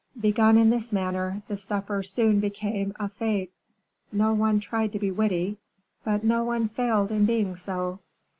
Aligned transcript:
Begun 0.19 0.57
in 0.57 0.71
this 0.71 0.91
manner, 0.91 1.43
the 1.47 1.57
supper 1.57 2.01
soon 2.01 2.39
became 2.39 2.91
a 2.99 3.07
fete; 3.07 3.51
no 4.11 4.33
one 4.33 4.59
tried 4.59 4.91
to 4.93 4.97
be 4.99 5.11
witty, 5.11 5.59
but 6.03 6.23
no 6.23 6.43
one 6.43 6.69
failed 6.69 7.11
in 7.11 7.25
being 7.27 7.55
so. 7.55 7.99